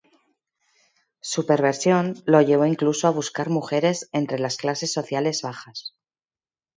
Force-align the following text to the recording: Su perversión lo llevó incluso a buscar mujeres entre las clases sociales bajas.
Su 1.21 1.45
perversión 1.45 2.15
lo 2.25 2.41
llevó 2.41 2.65
incluso 2.65 3.05
a 3.07 3.11
buscar 3.11 3.51
mujeres 3.51 4.09
entre 4.13 4.39
las 4.39 4.57
clases 4.57 4.91
sociales 4.91 5.43
bajas. 5.43 5.93